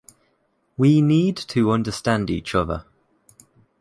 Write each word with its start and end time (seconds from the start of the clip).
We 0.77 0.99
need 0.99 1.37
to 1.37 1.69
understand 1.69 2.31
each 2.31 2.55
other. 2.55 2.85